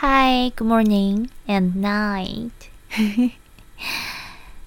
[0.00, 2.50] Hi, good morning and night。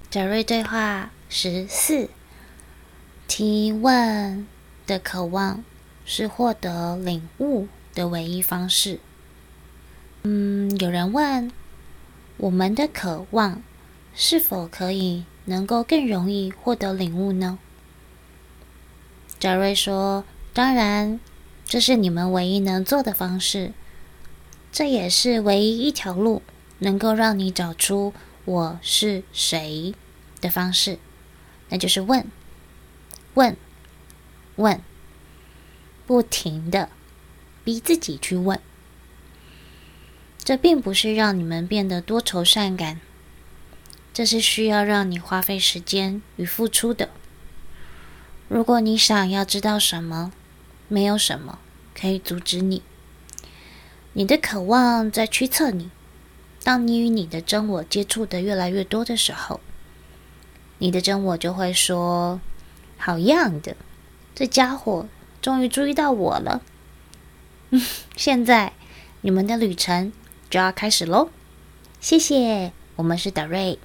[0.09, 2.09] 贾瑞对话十四：
[3.27, 4.47] 提问
[4.87, 5.63] 的渴望
[6.03, 8.99] 是获得领悟的唯一方式。
[10.23, 11.51] 嗯，有人问：
[12.37, 13.61] 我们的渴望
[14.15, 17.59] 是否可以能够更容易获得领悟呢？
[19.37, 21.19] 贾瑞说：当然，
[21.65, 23.73] 这是你们唯一能做的方式。
[24.71, 26.41] 这也是唯一一条路，
[26.79, 28.13] 能够让你找出
[28.45, 29.93] 我是谁
[30.39, 30.99] 的方式，
[31.69, 32.25] 那就是问，
[33.33, 33.57] 问，
[34.55, 34.81] 问，
[36.05, 36.89] 不停的
[37.63, 38.59] 逼自己去问。
[40.43, 43.01] 这并不是让你们变得多愁善感，
[44.13, 47.09] 这是需要让你花费时间与付出的。
[48.47, 50.31] 如果你想要知道什么，
[50.87, 51.59] 没有什么
[51.93, 52.81] 可以阻止你。
[54.19, 55.89] 你的渴望在驱策你。
[56.61, 59.61] 当你与你的真我接触的越来越多的时候，
[60.79, 62.41] 你的真我就会说
[62.99, 63.77] ：“好样的，
[64.35, 65.07] 这家伙
[65.41, 66.61] 终于注意到我了。”
[67.71, 67.81] 嗯，
[68.17, 68.73] 现在
[69.21, 70.11] 你们的旅程
[70.49, 71.29] 就要开始喽。
[72.01, 73.79] 谢谢，我们是德瑞。